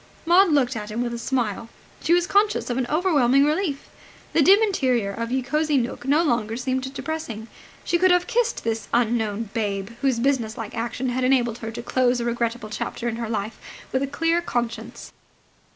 Maud 0.25 0.49
looked 0.51 0.75
at 0.75 0.89
him 0.89 1.03
with 1.03 1.13
a 1.13 1.19
smile. 1.19 1.69
She 2.01 2.11
was 2.11 2.25
conscious 2.25 2.71
of 2.71 2.77
an 2.79 2.87
overwhelming 2.89 3.45
relief. 3.45 3.87
The 4.33 4.41
dim 4.41 4.59
interior 4.63 5.11
of 5.11 5.31
Ye 5.31 5.43
Cosy 5.43 5.77
Nooke 5.77 6.05
no 6.07 6.23
longer 6.23 6.57
seemed 6.57 6.91
depressing. 6.91 7.47
She 7.83 7.99
could 7.99 8.09
have 8.09 8.25
kissed 8.25 8.63
this 8.63 8.87
unknown 8.95 9.51
"Babe" 9.53 9.91
whose 10.01 10.17
businesslike 10.19 10.73
action 10.75 11.09
had 11.09 11.23
enabled 11.23 11.59
her 11.59 11.69
to 11.69 11.83
close 11.83 12.19
a 12.19 12.25
regrettable 12.25 12.71
chapter 12.71 13.07
in 13.07 13.17
her 13.17 13.29
life 13.29 13.59
with 13.91 14.01
a 14.01 14.07
clear 14.07 14.41
conscience. 14.41 15.13